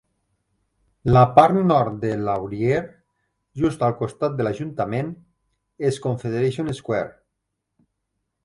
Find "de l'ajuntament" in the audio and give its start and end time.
4.41-5.13